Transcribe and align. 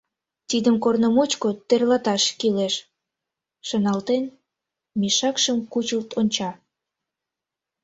«Тидым 0.49 0.75
корно 0.83 1.07
мучко 1.15 1.49
тӧрлаташ 1.67 2.23
кӱлеш»,— 2.39 2.75
шоналтен, 3.67 4.23
мешакшым 4.99 5.57
кучылт 5.71 6.09
онча. 6.19 6.51